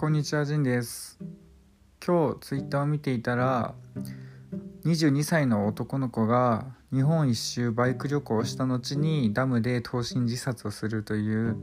[0.00, 1.18] こんにちは、ジンです。
[2.02, 3.74] 今日ツイッターを見ていたら、
[4.86, 11.54] 22歳の男の子が日本一周バイク旅行をした後にダムで投身自殺をするという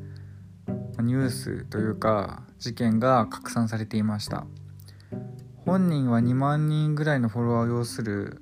[1.01, 4.45] ニュースというか事件が拡散されていました。
[5.65, 8.39] 本人は2万人ぐらいのフォロワーを要する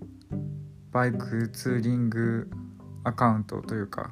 [0.92, 2.50] バイクツーリング
[3.06, 4.12] アカウントというか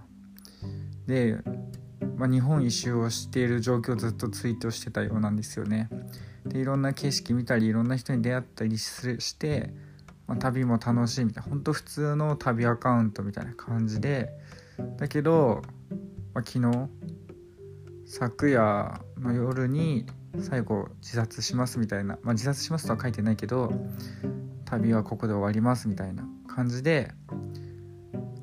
[1.07, 1.39] で
[2.17, 5.89] まあ、日本一周をしている状況をずっとツイートしてたようなんですよね。
[6.45, 9.73] でいろんな景色見たりいろんな人に出会ったりして、
[10.27, 14.29] まあ、旅も楽しいみたいな本当普通の旅アカウントみたいな感じで
[14.97, 15.61] だけど、
[16.33, 16.89] まあ、昨日
[18.05, 20.05] 昨夜の夜に
[20.39, 23.71] 最後自殺しますみたいな、まあ、自殺しますとは書いてないけど
[24.65, 27.11] 旅はここで終わりますみたいな感じで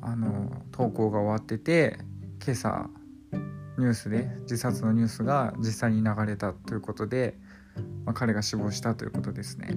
[0.01, 1.99] あの投稿が終わってて
[2.43, 2.89] 今朝
[3.81, 7.37] ニュースで自殺のニュースが実際に流れたということで、
[8.05, 9.75] まあ、彼が死亡したということですね。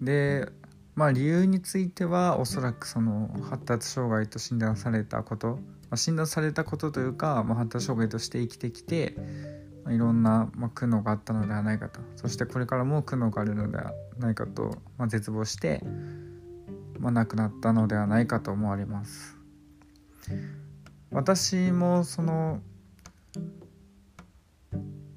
[0.00, 0.48] で
[0.94, 5.60] まあ理由についてはおそらくその発達障害と診断されたこと、ま
[5.92, 9.14] あ、診断されたことというか、まあ、発達障害として生きてきて、
[9.84, 15.82] まあ、いろんな、ま、苦悩があったのではないかとそしてこれからも苦悩があるのではないかと、まあ、絶望して、
[16.98, 19.36] まあ、亡くなったのではないかと思われます。
[21.10, 22.60] 私もその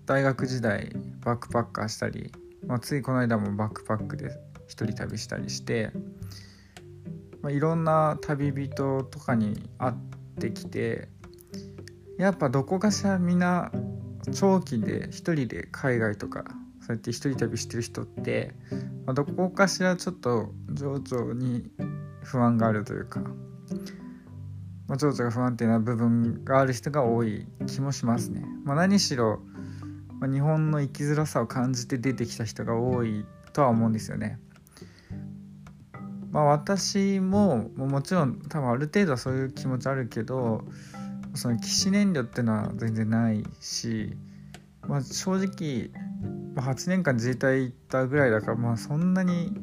[0.05, 0.91] 大学時代
[1.23, 2.31] バックパッカーしたり、
[2.65, 4.31] まあ、ついこの間もバックパックで
[4.67, 5.91] 一人旅したりして、
[7.41, 9.93] まあ、いろんな旅人とかに会っ
[10.39, 11.09] てきて
[12.17, 13.71] やっぱどこかしらみんな
[14.33, 16.45] 長期で一人で海外とか
[16.81, 18.53] そうやって一人旅してる人って、
[19.05, 21.69] まあ、どこかしらちょっと情緒に
[22.23, 23.21] 不安があるというか。
[24.91, 28.43] まあ、情緒が不安定な部分がある人が多い気もしますね。
[28.65, 29.39] まあ、何しろ、
[30.19, 34.37] まあ、日本の生きづらさを感じて出てきた人が多いとは思うんですよね。
[36.31, 40.65] まあ私ももちろん多分ある程度はそういう気持ちあるけど
[41.35, 44.15] その起死燃料っていうのは全然ないし、
[44.87, 45.91] まあ、正直
[46.53, 49.53] ま8年間自衛隊行ったぐらいだからまあそんなに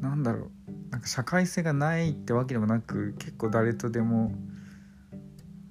[0.00, 0.57] なんだろう
[0.98, 4.32] なんか社会性がないってわけでもなく結構誰とでも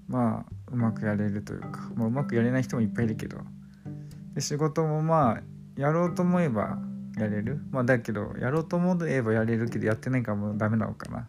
[0.07, 3.39] まあうまくやれるというか、まあ、うまくやれない人もいっぱいいるけど
[4.35, 5.41] で仕事もまあ
[5.75, 6.77] やろうと思えば
[7.17, 7.59] やれる。
[7.71, 11.27] まあだけどやろうと思えばやれるけどやってないからもうダメなのかな、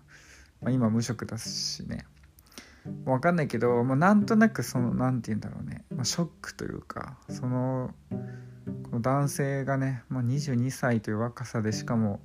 [0.60, 2.06] まあ、今無職だしね。
[3.04, 12.20] 分かんないけど、まあ、なんとなくその何て言うんだろうね、まあ、ショックというかそのこの男性がね、まあ、22歳という若さでしかも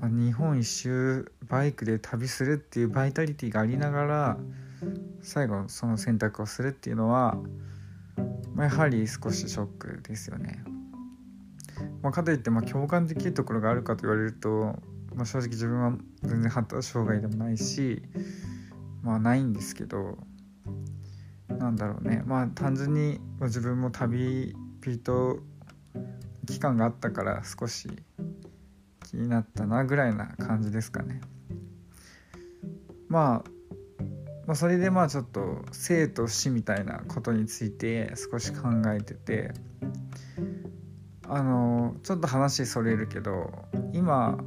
[0.00, 4.38] まあ、日本一周バイクで旅するっていうバイタリティがありながら
[5.22, 7.38] 最後その選択をするっていうのは、
[8.54, 10.62] まあ、やはり少しショックですよね。
[12.02, 14.76] まあ、かといってまあ共感できるところがあるかと言われると、
[15.14, 15.92] まあ、正直自分は
[16.22, 18.02] 全然発達障害でもないし
[19.02, 20.18] まあないんですけど
[21.48, 25.42] なんだろうねまあ単純に自分も旅人
[26.46, 27.88] 期間があったから少し
[29.10, 31.20] 気になったなぐらいな感じですかね。
[33.08, 33.50] まあ、
[34.46, 39.52] まあ、それでまあちょっと生と死みたいなことについて少し考えてて
[41.26, 43.50] あのちょっと話それるけど
[43.92, 44.38] 今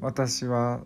[0.00, 0.80] 私は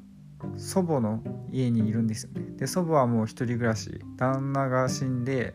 [0.56, 2.42] 祖母の家にいるんですよね。
[2.56, 5.54] で祖母はもう一人暮らし旦那が死んで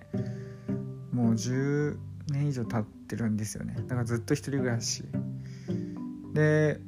[1.12, 1.98] もう10
[2.32, 5.04] 年以上経ってるんですよねだからずっと一人暮らし
[6.34, 6.80] で、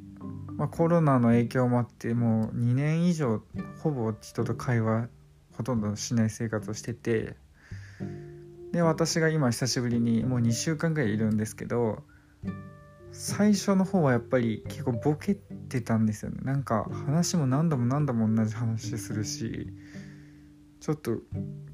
[0.56, 3.42] まあ、コロナの影響もあってもう2年以上
[3.82, 5.08] ほぼ人と会話
[5.56, 7.36] ほとんどしない生活をしてて
[8.72, 12.02] で私が今久しぶりにもう2週間ぐらいいるんですけど
[13.12, 16.40] 最初の方はやっぱり結構ボケてたんですよね。
[16.42, 19.72] なんか話も何度も何度も同じ話するし
[20.80, 21.18] ちょっと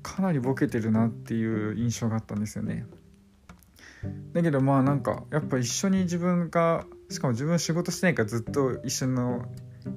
[0.02, 2.86] かなりボケてるなっていう印象があったんですよね。
[4.32, 9.44] だけどまあなんかやっぱ一緒に自分がしかも自分仕事してないからずっと一緒の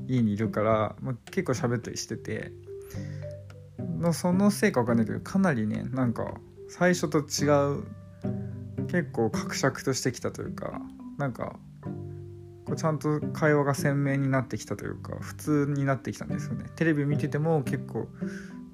[0.07, 2.51] 家にいるから、まあ、結構喋ったりしてて
[3.79, 6.35] のそのせいか分かんないけどかなりねなんか
[6.69, 7.47] 最初と違
[7.79, 7.83] う
[8.87, 10.81] 結構格尺としてきたというか
[11.17, 11.57] なんか
[12.65, 16.65] こうちゃんと会話が鮮明になってきたというか普通になってきたんですよね。
[16.75, 18.07] テレビ見てても結構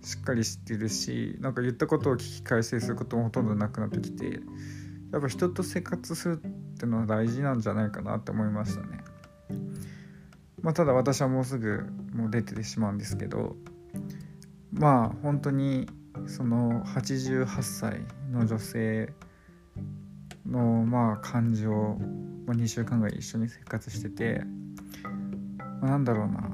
[0.02, 4.40] しっかり知ってるしなんか言ったことを聞き返しすることもほとんどなくなってきて
[5.12, 6.42] やっぱ人と生活する
[6.82, 9.04] ってのは大事なんじゃないかなって思いましたね。
[10.64, 13.56] まあ、ただ私はもうすぐもう出ててしまうんですけど
[14.72, 15.88] まあ本当に
[16.28, 18.02] その88歳
[18.32, 19.14] の女性
[20.48, 21.98] のまあ感じを、
[22.48, 24.42] 2週間ぐらい一緒に生活してて、
[25.82, 26.50] まあ、なんだろうな、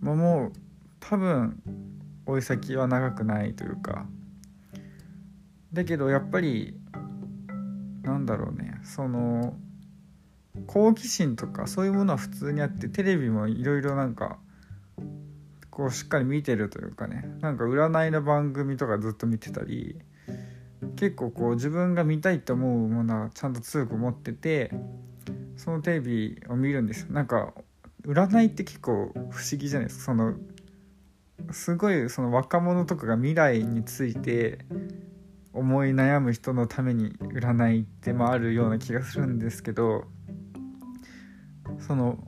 [0.00, 0.52] まあ、もう
[1.00, 1.60] 多分
[2.26, 4.06] 追い先は長くないというか
[5.72, 6.74] だけどやっぱり
[8.02, 9.56] なんだろうねその
[10.66, 14.38] 好奇心とかそういうものは普通にあってテレビもいろいろなんか
[15.70, 19.98] こうしっかり見てるというかねなんか占いの番組とかずっと見てたり
[20.96, 24.70] 結構こう自分が見たいと思うものはちゃんと強く持ってて
[25.56, 27.54] そのテレビを見るんですなんか
[28.06, 30.04] 占いって結構不思議じゃないですか。
[30.06, 30.34] その
[31.50, 34.58] すごいその若者とかが未来について
[35.52, 40.04] 思い悩む人のために占いってまああるような気がするんですけど
[41.86, 42.18] その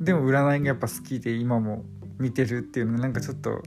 [0.00, 1.84] でも占いがやっぱ好きで今も
[2.18, 3.62] 見てるっていうのはなんかちょっと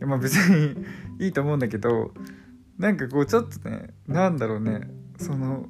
[0.00, 0.84] まあ別に
[1.24, 2.12] いいと思うんだけど
[2.78, 5.66] なんかこうちょっとねなんだろうねその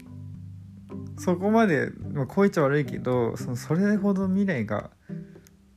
[1.18, 4.90] そこまで、まあ、こう言っちゃ悪いけどそのそれほど未来が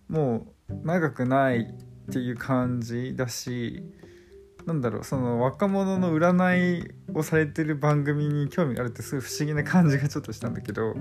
[0.08, 3.84] もう長くないっていう感じだし
[4.68, 10.94] なんだろうその若者の占いをされてる番組に興味があるってすごい不思議な感じがちょっとしたんだけど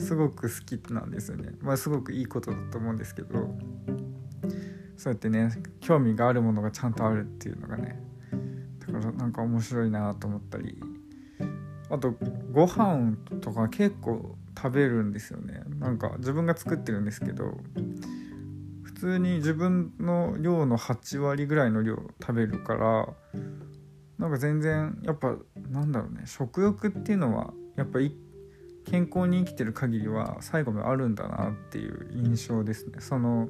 [0.00, 1.50] すごく好きなんですよね。
[1.62, 3.56] まあすごくいいことだと思うんですけど
[4.96, 8.02] そうやってね興味があるものがちゃんとあるっていうのがね
[8.80, 10.76] だからなんか面白いなと思ったり
[11.90, 12.16] あと
[12.50, 15.62] ご飯とか結構食べるんですよね。
[15.78, 18.13] なんか自分が作ってるんですけど普
[19.04, 23.08] 通に自分の量の8割ぐらいの量食べるから
[24.18, 25.36] なんか全然やっぱ
[25.68, 27.98] なんだろうね食欲っていうのはやっぱ
[28.86, 33.00] 健康に生きてる限りは最後まであるんだなっていう印象ですね。
[33.00, 33.48] その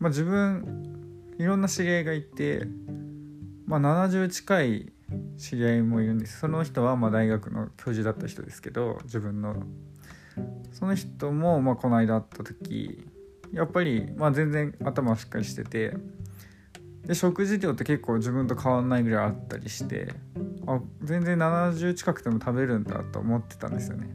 [0.00, 2.66] まあ自分いろんな知り合いがいて
[3.66, 4.92] まあ70近い
[5.36, 6.40] 知り合いもいるんです。
[6.40, 9.62] その人はま大学の教授だった人ですけど自分の。
[10.72, 13.06] その人もまあこの間会った時
[13.52, 15.96] やっぱり、まあ、全然頭しっかりしてて
[17.04, 20.12] で食事量って結構自分と変わんないぐらいあったりして
[20.66, 24.08] あ全然70近くても食べるんだと思ってたんですよね。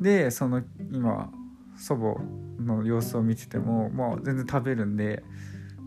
[0.00, 1.30] でその今
[1.76, 2.22] 祖母
[2.62, 5.22] の様子を見てても、まあ、全然食べるんで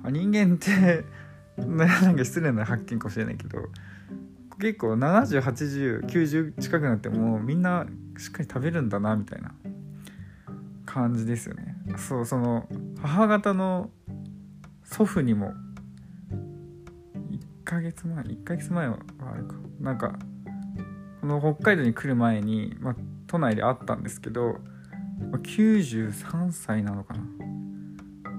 [0.03, 1.03] あ人間って
[1.57, 3.69] なんか失礼な発見かもしれないけど
[4.59, 7.85] 結構708090近くなってもみんな
[8.17, 9.53] しっかり食べるんだなみたいな
[10.85, 11.74] 感じですよね。
[11.97, 12.67] そうその
[13.01, 13.89] 母方の
[14.83, 15.53] 祖父にも
[17.31, 19.55] 1ヶ月前1ヶ月前はあるか。
[19.79, 20.17] なんか
[21.21, 22.95] この北海道に来る前に、ま、
[23.27, 24.59] 都内で会ったんですけど、
[25.31, 27.21] ま、93歳なのかな。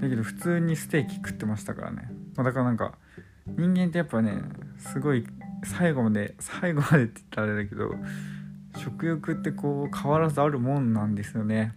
[0.00, 2.94] だけど普通にステーキ食ってましたからね、ま、だからなんか
[3.46, 4.42] 人間ってやっぱね
[4.78, 5.26] すごい
[5.64, 7.90] 最後まで最後までって言ったらあれだけど
[8.76, 11.75] 食欲ってこう変わらずあるもんなんですよね。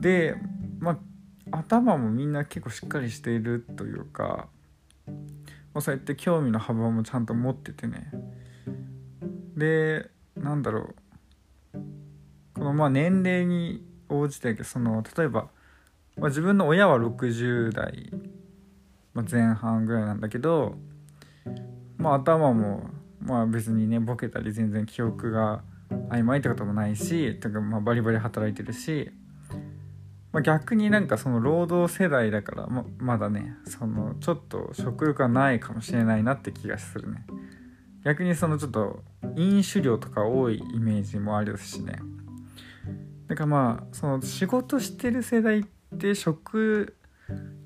[0.00, 0.34] で
[0.78, 0.92] ま
[1.52, 4.48] あ頭もみんな結構しっかりしているというか、
[5.06, 5.14] ま
[5.74, 8.10] あ、そうやって興味の幅もちゃんと持っててね。
[9.56, 10.94] でなんだろ
[11.74, 11.78] う。
[12.54, 15.48] このまあ年齢に応じてその例えば、
[16.16, 18.10] まあ、自分の親は60代
[19.30, 20.76] 前半ぐらいなんだけど
[21.96, 25.62] まあ頭もまあ別にねボケたり全然記憶が
[26.10, 29.10] 曖昧ってこともないしとかまあバリバリ働いてるし
[30.32, 37.26] まあ、逆になんかその労働世代だからままだねそのちょっと食欲がないかもしれないなって気がするね。
[38.04, 39.02] 逆にそのちょっと
[39.36, 41.98] 飲酒量とか多いイメージもあるしね。
[43.26, 45.64] だからまあその仕事してる世代っ
[45.98, 46.96] て食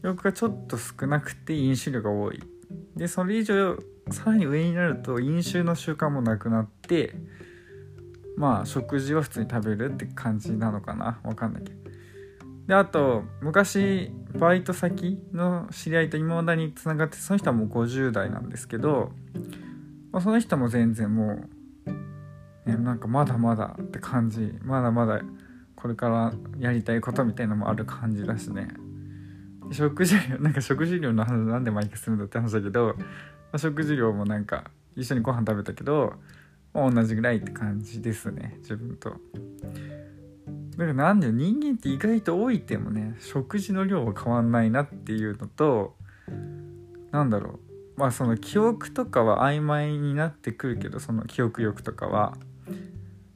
[0.02, 2.42] 欲がちょっと少なくて飲酒量が多い。
[2.96, 3.76] でそれ以上
[4.10, 7.14] さらに上になると飲酒の習慣もなくなって
[8.36, 11.20] まあ食事は普通に食べるって感じなのかな。
[11.22, 11.84] わかんないけど。
[12.66, 19.12] であと昔バイト先の知り合いと今まだにつながってその人はもう50代なんですけど、
[20.12, 21.38] まあ、その人も全然も
[22.66, 25.20] う、ね、なんかまだまだって感じまだまだ
[25.76, 28.68] これからやりたいことみたいのもある感じだしね
[29.70, 33.04] 食事量 なんか食事量の話なんで毎回するんだって話だけど、ま
[33.52, 36.14] あ、食事量もなんか一緒にご飯食べたけど、
[36.72, 39.16] まあ、同じぐらいって感じですね自分と。
[40.76, 45.96] だからなんで人間って意外と多いてもね食事の量は変わんないなっていうのと
[47.10, 47.60] なんだろう。
[47.96, 52.36] まあその記憶とかは曖昧になってくるけどその記憶力とかは。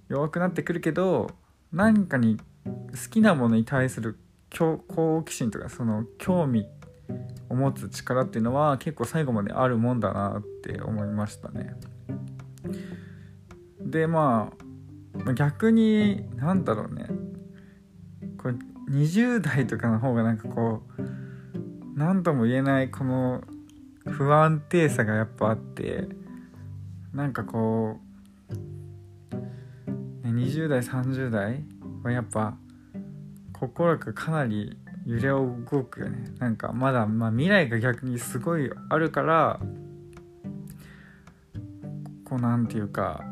[0.09, 1.31] 弱くなってくるけど
[1.71, 2.73] 何かに好
[3.11, 4.19] きなものに対する
[4.51, 6.67] 好奇心とかその興味
[7.51, 11.75] を持つ力っていうのは結構最後まであるもんだなって思いましたね。
[13.81, 14.53] でま
[15.27, 17.07] あ逆になんだろうね。
[18.39, 18.55] これ
[18.91, 23.43] 20代とかの方がなんかこう何とも言えないこの
[24.07, 26.09] 不安定さがやっぱあって
[27.13, 28.09] なんかこう
[30.27, 31.65] 20代30代
[32.03, 32.57] はやっぱ
[33.53, 36.33] 心がかなり揺れを動くよね。
[36.39, 39.59] なんかまだ、まあ、未来が逆にすごいあるから
[42.25, 43.25] こうなんていうか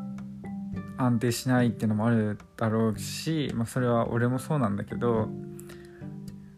[0.98, 5.28] 安定しないっていうのもあるだろうし、まあ、それは俺もそうなんだけど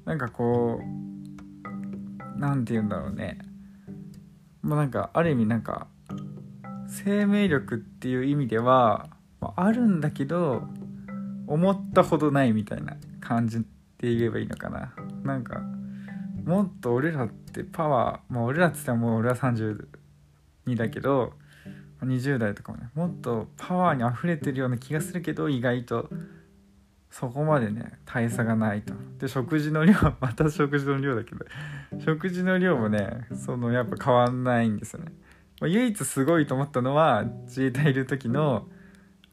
[0.04, 3.38] なんかこうなんて言うんだろうね。
[4.62, 5.88] もうなんかある意味なんか
[6.88, 9.10] 生命力っていう意味では
[9.56, 10.62] あるんだけど
[11.46, 14.92] 思ったほどないみたいな感じって言えばいいのかな。
[15.24, 15.60] なんか
[16.44, 19.86] もっと俺らってパワーまあ俺らっつってももう俺は32
[20.76, 21.34] だけど
[22.06, 26.08] 20代とかもねもっとパワーに溢れてるような気がするけど意外と
[27.10, 28.94] そこまでね大差がないと。
[29.18, 31.44] で食事の量 また食事の量だけど
[31.98, 35.12] 食事の量もねそのやっぱ変わんないんですよね、
[35.60, 38.68] まあ、唯一すごいと思ったのは自衛隊いる時の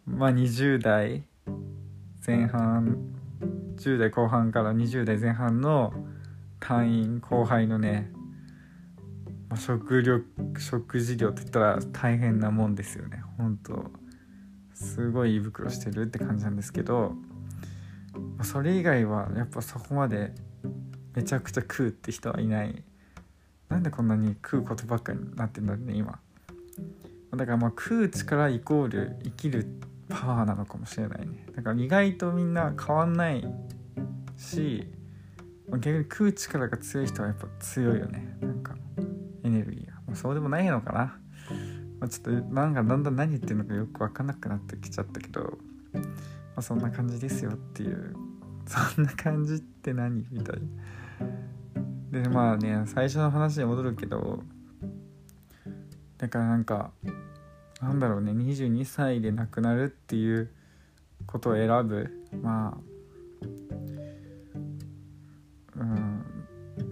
[0.05, 1.24] まあ20代
[2.25, 2.98] 前半
[3.75, 5.93] 10代後半から20代前半の
[6.60, 8.12] 隊員後輩のね、
[9.55, 10.21] 食料
[10.57, 13.24] 食事量って言ったら大変なもんですよね。
[13.38, 13.91] 本当
[14.74, 17.13] すごい胃袋してるって感じなんですけど
[18.43, 20.33] それ以外はやっぱそこまで
[21.15, 22.83] めちゃくちゃ食うって人はいない。
[23.69, 26.19] なんでこんなに食うことばっかになってんだろうね今。
[27.35, 29.65] だからまあ食う力イコール生きる
[30.07, 31.45] パワーなのかもしれないね。
[31.55, 33.43] だから意外とみんな変わんない
[34.38, 34.88] し
[35.79, 38.38] 逆に食う力が強い人はやっぱ強いよね。
[38.41, 38.75] なんか
[39.55, 41.17] ネルギーが、まあ、そうでもないのかな、
[42.00, 45.57] まあ、ちょっとなんかだんだん何言ってるのかよく分かんなくなってきちゃったけど、
[45.93, 46.01] ま
[46.57, 48.15] あ、そんな感じですよっていう。
[48.67, 50.59] そんな感じって何みたい
[52.12, 52.21] な。
[52.21, 54.41] でまあね最初の話に戻るけど
[56.17, 56.91] だからなんか
[57.81, 60.50] なんだろうね22歳で亡くなるっていう
[61.27, 62.25] ことを選ぶ。
[62.41, 62.95] まあ
[65.77, 66.25] うん。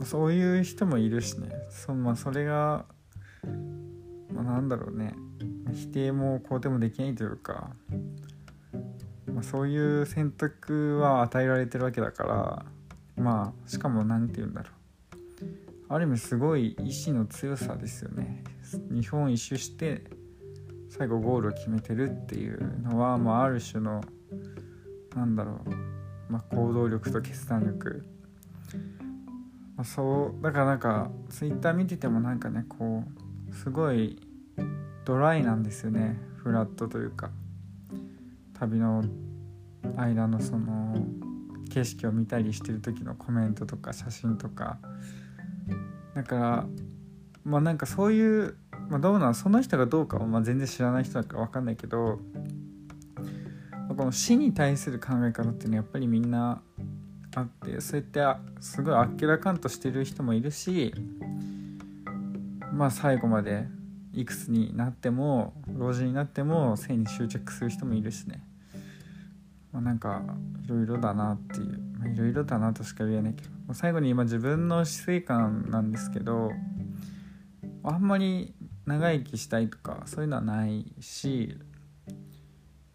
[0.05, 2.85] そういう人もいるしねそ,、まあ、それが、
[4.31, 5.15] まあ、なんだろうね。
[5.73, 7.71] 否定も肯定もできないというか、
[9.25, 12.65] まあ、そういう選択は与えられてるわけだから
[13.15, 14.73] まあしかも何て言うんだろう。
[15.89, 18.43] ある意味すごい意志の強さですよね。
[18.89, 20.03] 日本一周して
[20.89, 24.01] 最後ゴールを決めてるっていうのは、まあ、ある種の
[25.15, 28.05] なんだろう、まあ、行動力と決断力。
[29.83, 33.03] そうだからなんかツイッター見ててもなんかねこ
[33.49, 34.19] うすごい
[35.03, 36.19] ドライなんですよね。
[36.37, 37.31] フラットというか。
[38.53, 39.03] 旅の
[39.97, 40.95] 間のその
[41.69, 44.77] 景色を見たりしてる時のコメントとか写真とか。
[46.13, 46.65] だから
[47.43, 48.55] まあなんかそういう、
[48.89, 49.33] まあ、どうなの？
[49.33, 52.19] その人がどうかはま全然知らない人だから分かんないけど。
[53.89, 56.63] この死に対する考え方っていうのはやっぱりみんな
[57.35, 60.93] あってそうやってすごいあっけらかんとしてる人もいるし
[62.73, 63.65] まあ最後まで
[64.13, 68.43] いくつになっても老人になっても性に執着する人もいるしね、
[69.71, 70.21] まあ、なんか
[70.63, 71.93] いろいろだなっていう。
[72.07, 73.73] いろいろだなとしか言えないけど。
[73.73, 76.51] 最後に今自分の死生観なんですけど
[77.83, 78.53] あんまり
[78.85, 81.57] 長生きしたいとかそういうのはないし、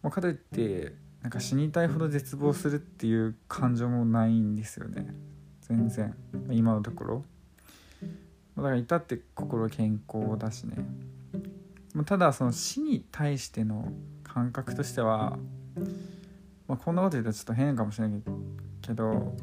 [0.03, 5.15] まあ、かといってなんか死にたいほど絶望するっていう感情もないんですよね。
[5.63, 6.15] 全然。
[6.51, 7.25] 今のところ。
[8.57, 10.77] だから至って心健康だしね。
[12.05, 15.39] ただその死に対しての感覚としては、
[16.67, 18.23] まあ、こんなこと言ったらちょっと変かもしれない
[18.83, 19.35] けど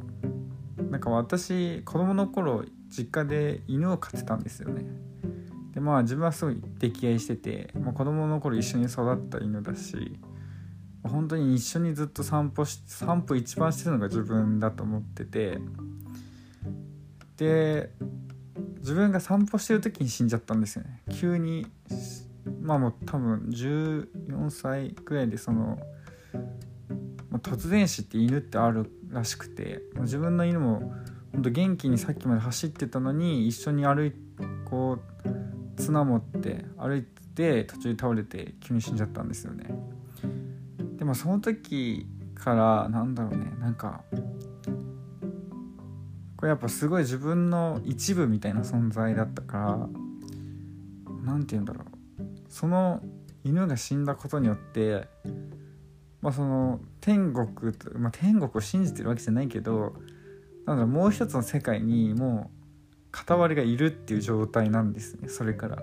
[0.90, 4.86] なんか私子供の頃実家で犬を飼ってたんですよね。
[5.74, 10.18] でまあ自分はすごい溺愛してて、まあ、子供の頃一緒に育った犬だし
[11.08, 15.60] 本当に一緒にずっと散歩し散歩一番してるのが自分だと思ってて。
[17.38, 17.92] で
[18.80, 21.02] 自分が散歩してる時に死んじゃったんですよね。
[21.12, 21.66] 急に
[22.62, 25.80] まあもう多分14歳くらいでその
[27.40, 30.94] 突然死って犬ってあるらしくて自分の犬も
[31.34, 34.14] 本当元気にさっきまで走ってたのに一緒に歩い
[34.66, 39.76] こう綱持って歩いて途中で倒れて急に死んじゃったんですよね。
[41.06, 44.02] でもその時からなんだろうねなんか
[46.36, 49.90] これやっぱすごい自分の一部みたいな存在だったから
[51.24, 51.86] 何て言うんだろう。
[52.50, 53.04] その
[53.44, 55.08] 犬が死んだことによって
[56.24, 59.94] まあその天国と、まあ、天国を信じてるわけじゃないけど
[60.66, 65.78] なんだろうもう一つの世界にもう片割れがいるっていう状態なんですねそれから。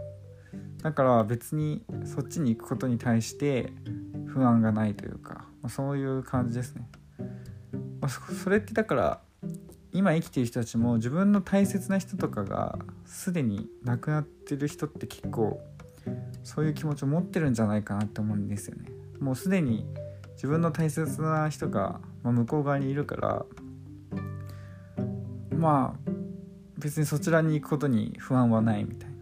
[0.83, 3.73] だから別にそっちに行くことに対して
[4.33, 6.89] 不安がないというか、まあ、そういう感じですね、
[8.01, 9.21] まあ、それってだから
[9.93, 15.61] 今生きてる人たちも自分の大切な人とかがすでに亡くなってる人って結構
[16.43, 18.87] そういう気持ちを持ってるんじゃないかなって思うんですよね。
[19.21, 19.87] もうすでに
[20.35, 23.45] 自分の大切な人が、ま向こう側にいるから
[25.57, 26.11] まあ
[26.79, 29.17] 別にそちらに行くことに不安はないみたいな。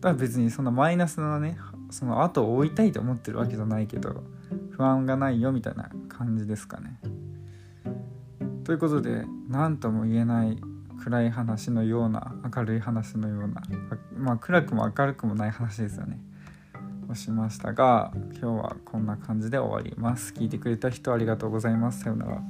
[0.00, 1.58] だから別にそんなマイナスなね
[1.90, 4.22] その後を追いたいと思ってるわけじゃないけど
[4.70, 7.00] 不安がないよみたいな感じですかね。
[8.64, 10.58] ということで何とも言えない
[11.02, 13.62] 暗い話のような明るい話のような
[14.16, 16.20] まあ暗くも明るくもない話ですよね。
[17.10, 20.32] をしましたが今日はこんな感じで終わります。
[20.32, 22.00] 聞いてくれた人ありがとうございます。
[22.00, 22.42] さようなら。